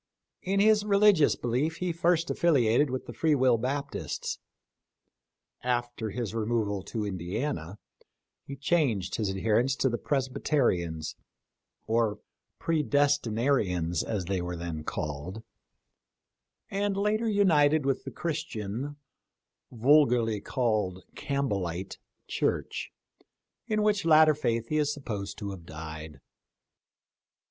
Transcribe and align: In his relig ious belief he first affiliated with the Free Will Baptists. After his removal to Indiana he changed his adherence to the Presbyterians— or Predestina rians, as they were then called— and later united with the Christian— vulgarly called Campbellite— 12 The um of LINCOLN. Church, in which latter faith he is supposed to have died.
In 0.41 0.59
his 0.59 0.83
relig 0.83 1.19
ious 1.21 1.35
belief 1.35 1.75
he 1.75 1.91
first 1.91 2.31
affiliated 2.31 2.89
with 2.89 3.05
the 3.05 3.13
Free 3.13 3.35
Will 3.35 3.59
Baptists. 3.59 4.39
After 5.61 6.09
his 6.09 6.33
removal 6.33 6.81
to 6.85 7.05
Indiana 7.05 7.77
he 8.43 8.55
changed 8.55 9.17
his 9.17 9.29
adherence 9.29 9.75
to 9.75 9.89
the 9.89 9.99
Presbyterians— 9.99 11.15
or 11.85 12.17
Predestina 12.57 13.51
rians, 13.51 14.03
as 14.03 14.25
they 14.25 14.41
were 14.41 14.55
then 14.55 14.83
called— 14.83 15.43
and 16.81 16.97
later 16.97 17.27
united 17.29 17.85
with 17.85 18.03
the 18.03 18.09
Christian— 18.09 18.95
vulgarly 19.71 20.41
called 20.41 21.03
Campbellite— 21.15 21.19
12 22.27 22.39
The 22.39 22.45
um 22.47 22.49
of 22.49 22.53
LINCOLN. 22.55 22.65
Church, 22.65 22.91
in 23.67 23.83
which 23.83 24.05
latter 24.05 24.33
faith 24.33 24.69
he 24.69 24.79
is 24.79 24.91
supposed 24.91 25.37
to 25.37 25.51
have 25.51 25.67
died. 25.67 26.21